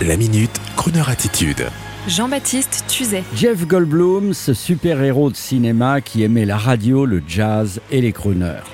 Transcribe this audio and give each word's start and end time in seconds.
La 0.00 0.16
minute, 0.16 0.50
Kroneur 0.74 1.08
attitude. 1.10 1.68
Jean-Baptiste 2.08 2.84
Tuzet. 2.88 3.22
Jeff 3.36 3.66
Goldblum, 3.68 4.34
ce 4.34 4.52
super-héros 4.52 5.30
de 5.30 5.36
cinéma 5.36 6.00
qui 6.00 6.24
aimait 6.24 6.44
la 6.44 6.56
radio, 6.56 7.06
le 7.06 7.22
jazz 7.28 7.80
et 7.92 8.00
les 8.00 8.12
crooners. 8.12 8.64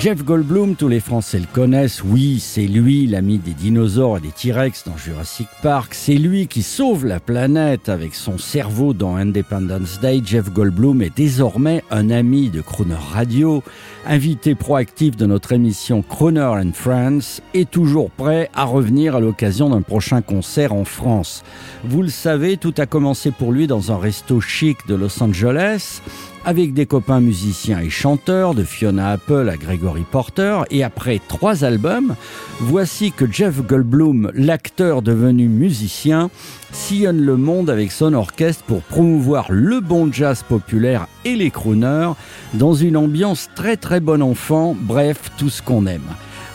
Jeff 0.00 0.24
Goldblum, 0.24 0.76
tous 0.76 0.88
les 0.88 0.98
Français 0.98 1.38
le 1.38 1.44
connaissent. 1.44 2.02
Oui, 2.02 2.40
c'est 2.40 2.66
lui, 2.66 3.06
l'ami 3.06 3.36
des 3.36 3.50
dinosaures 3.50 4.16
et 4.16 4.20
des 4.22 4.30
T-Rex 4.30 4.84
dans 4.86 4.96
Jurassic 4.96 5.46
Park. 5.62 5.92
C'est 5.92 6.14
lui 6.14 6.46
qui 6.46 6.62
sauve 6.62 7.04
la 7.04 7.20
planète 7.20 7.90
avec 7.90 8.14
son 8.14 8.38
cerveau 8.38 8.94
dans 8.94 9.16
Independence 9.16 10.00
Day. 10.00 10.22
Jeff 10.24 10.50
Goldblum 10.50 11.02
est 11.02 11.14
désormais 11.14 11.84
un 11.90 12.08
ami 12.08 12.48
de 12.48 12.62
Croner 12.62 12.94
Radio, 13.12 13.62
invité 14.06 14.54
proactif 14.54 15.18
de 15.18 15.26
notre 15.26 15.52
émission 15.52 16.00
Croner 16.00 16.40
and 16.40 16.72
Friends 16.72 17.42
et 17.52 17.66
toujours 17.66 18.10
prêt 18.10 18.48
à 18.54 18.64
revenir 18.64 19.16
à 19.16 19.20
l'occasion 19.20 19.68
d'un 19.68 19.82
prochain 19.82 20.22
concert 20.22 20.72
en 20.72 20.86
France. 20.86 21.44
Vous 21.84 22.00
le 22.00 22.08
savez, 22.08 22.56
tout 22.56 22.74
a 22.78 22.86
commencé 22.86 23.32
pour 23.32 23.52
lui 23.52 23.66
dans 23.66 23.92
un 23.92 23.98
resto 23.98 24.40
chic 24.40 24.78
de 24.88 24.94
Los 24.94 25.22
Angeles 25.22 26.00
avec 26.50 26.74
des 26.74 26.84
copains 26.84 27.20
musiciens 27.20 27.78
et 27.78 27.90
chanteurs, 27.90 28.56
de 28.56 28.64
Fiona 28.64 29.12
Apple 29.12 29.48
à 29.48 29.56
Gregory 29.56 30.02
Porter, 30.02 30.62
et 30.72 30.82
après 30.82 31.20
trois 31.28 31.62
albums, 31.62 32.16
voici 32.58 33.12
que 33.12 33.30
Jeff 33.30 33.64
Goldblum, 33.64 34.32
l'acteur 34.34 35.00
devenu 35.00 35.46
musicien, 35.46 36.28
sillonne 36.72 37.20
le 37.20 37.36
monde 37.36 37.70
avec 37.70 37.92
son 37.92 38.14
orchestre 38.14 38.64
pour 38.64 38.82
promouvoir 38.82 39.46
le 39.50 39.78
bon 39.78 40.12
jazz 40.12 40.42
populaire 40.42 41.06
et 41.24 41.36
les 41.36 41.52
crooners 41.52 42.14
dans 42.54 42.74
une 42.74 42.96
ambiance 42.96 43.48
très 43.54 43.76
très 43.76 44.00
bon 44.00 44.20
enfant, 44.20 44.76
bref, 44.76 45.30
tout 45.36 45.50
ce 45.50 45.62
qu'on 45.62 45.86
aime. 45.86 46.02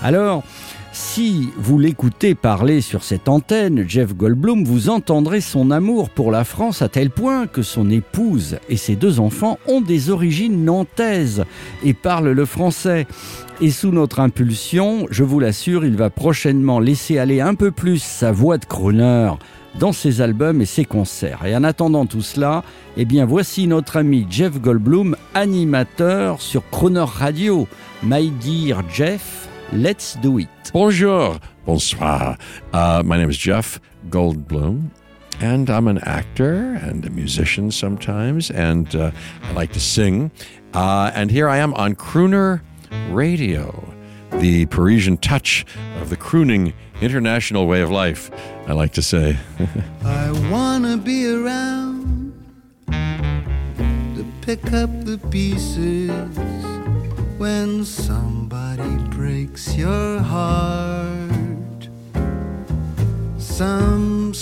Alors, 0.04 0.44
si 0.96 1.50
vous 1.58 1.78
l'écoutez 1.78 2.36
parler 2.36 2.80
sur 2.80 3.04
cette 3.04 3.28
antenne, 3.28 3.84
Jeff 3.86 4.16
Goldblum, 4.16 4.64
vous 4.64 4.90
entendrez 4.90 5.42
son 5.42 5.70
amour 5.70 6.10
pour 6.10 6.32
la 6.32 6.46
France 6.46 6.82
à 6.82 6.88
tel 6.88 7.10
point 7.10 7.48
que 7.48 7.64
son 7.64 7.90
épouse 7.90 8.60
et 8.70 8.78
ses 8.78 8.96
deux 8.96 9.20
enfants 9.20 9.60
ont 9.68 9.82
des 9.82 10.10
origines 10.10 10.64
nantaises 10.64 11.44
et 11.84 11.94
parlent 11.94 12.32
le 12.32 12.46
français. 12.46 13.08
Et 13.60 13.72
sous 13.72 13.92
notre 13.92 14.22
impulsion, 14.22 15.06
je 15.12 15.26
vous 15.26 15.42
l'assure, 15.42 15.84
il 15.84 15.98
va 15.98 16.10
prochainement 16.10 16.80
laisser 16.80 17.18
aller 17.18 17.42
un 17.42 17.56
peu 17.56 17.72
plus 17.72 18.02
sa 18.02 18.32
voix 18.32 18.58
de 18.58 18.64
crooner 18.64 19.32
dans 19.78 19.92
ses 19.92 20.22
albums 20.22 20.62
et 20.62 20.66
ses 20.66 20.86
concerts. 20.86 21.46
Et 21.46 21.54
en 21.58 21.66
attendant 21.66 22.06
tout 22.06 22.22
cela, 22.22 22.64
eh 22.96 23.04
bien 23.04 23.26
voici 23.26 23.68
notre 23.68 23.98
ami 23.98 24.26
Jeff 24.30 24.62
Goldblum, 24.62 25.18
animateur 25.34 26.42
sur 26.42 26.64
Croner 26.70 27.04
Radio. 27.06 27.68
My 28.02 28.30
dear 28.30 28.82
Jeff, 28.90 29.50
let's 29.74 30.16
do 30.16 30.40
it. 30.40 30.50
Bonjour, 30.74 31.40
bonsoir. 31.66 32.38
Uh, 32.74 33.04
my 33.06 33.18
name 33.18 33.30
is 33.30 33.38
Jeff 33.38 33.80
Goldblum, 34.10 34.90
and 35.40 35.70
I'm 35.70 35.88
an 35.88 36.00
actor 36.00 36.74
and 36.76 37.06
a 37.06 37.10
musician 37.10 37.72
sometimes, 37.72 38.52
and 38.52 38.96
uh, 38.96 39.12
I 39.44 39.52
like 39.54 39.74
to 39.74 39.80
sing. 39.80 40.32
Uh, 40.74 41.12
and 41.16 41.32
here 41.32 41.48
I 41.48 41.58
am 41.58 41.74
on 41.76 41.96
Crooner 41.96 42.62
Radio, 43.10 43.94
the 44.32 44.66
Parisian 44.68 45.18
touch 45.18 45.66
of 46.02 46.10
the 46.10 46.18
crooning 46.18 46.74
international 47.02 47.68
way 47.68 47.82
of 47.82 47.90
life, 47.90 48.32
I 48.68 48.74
like 48.74 48.94
to 48.94 49.02
say. 49.02 49.38
I 50.04 50.32
wanna 50.52 50.98
be 50.98 51.28
around 51.28 52.34
to 52.88 54.26
pick 54.42 54.74
up 54.74 54.90
the 55.06 55.18
pieces 55.30 56.10
when 57.38 57.84
somebody 57.84 58.98
breaks 59.10 59.76
your 59.76 60.20
heart. 60.20 61.90
Some 63.38 64.34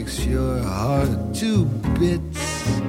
breaks 0.00 0.24
your 0.24 0.62
heart 0.62 1.34
to 1.34 1.66
bits. 1.98 2.80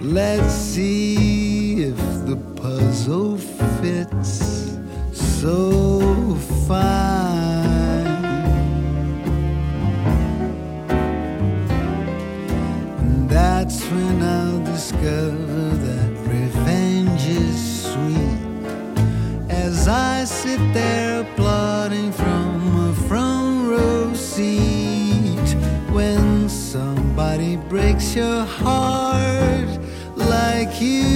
Let's 0.00 0.54
see 0.54 1.82
if 1.82 1.96
the 2.26 2.36
puzzle 2.54 3.36
fits 3.80 4.78
so 5.12 6.36
fine. 6.68 8.06
And 13.00 13.28
that's 13.28 13.82
when 13.90 14.22
I'll 14.22 14.64
discover 14.64 15.62
that 15.86 16.10
revenge 16.28 17.26
is 17.26 17.82
sweet. 17.82 19.50
As 19.50 19.88
I 19.88 20.24
sit 20.24 20.60
there 20.72 21.22
applauding 21.22 22.12
from 22.12 22.90
a 22.90 22.94
front 23.08 23.68
row 23.68 24.14
seat, 24.14 24.95
breaks 27.68 28.14
your 28.14 28.44
heart 28.44 29.68
like 30.16 30.80
you 30.80 31.15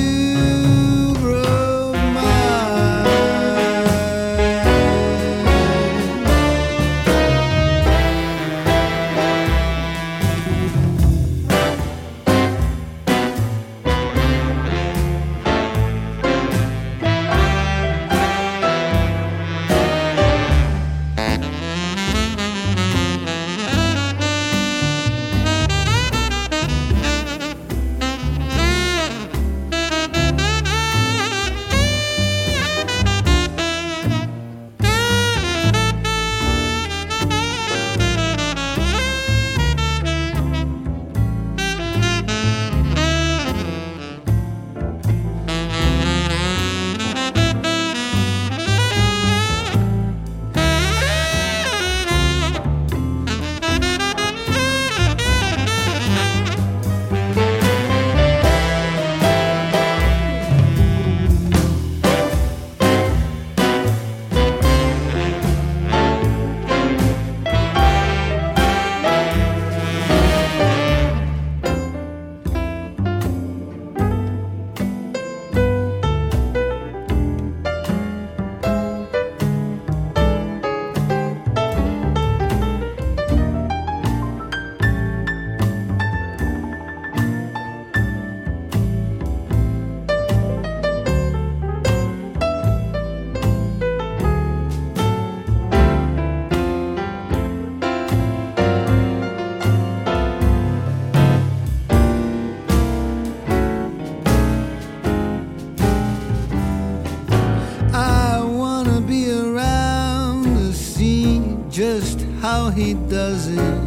how 112.40 112.70
he 112.70 112.94
does 112.94 113.48
it 113.48 113.78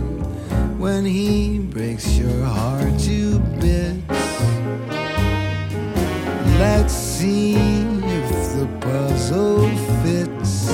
when 0.78 1.04
he 1.04 1.58
breaks 1.58 2.18
your 2.18 2.46
heart 2.46 3.00
to 3.00 3.40
bits. 3.60 4.30
Let's 6.60 6.94
see 6.94 7.56
if 7.56 8.30
the 8.56 8.68
puzzle 8.80 9.68
fits 10.04 10.70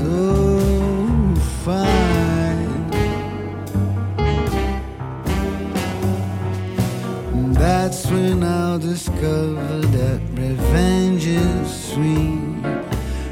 so 0.00 1.34
fine. 1.64 2.90
That's 7.54 8.06
when 8.10 8.44
I'll 8.44 8.78
discover 8.78 9.78
that 9.80 10.20
revenge 10.34 11.26
is 11.26 11.84
sweet. 11.90 12.66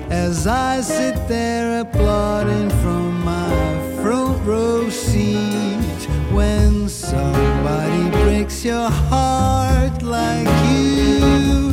As 0.08 0.46
I 0.46 0.80
sit 0.80 1.16
there 1.28 1.82
applauding 1.82 2.70
from 2.82 3.09
seat, 4.90 6.08
when 6.32 6.88
somebody 6.88 8.10
breaks 8.22 8.64
your 8.64 8.88
heart 8.88 10.02
like 10.02 10.48
you 10.70 11.72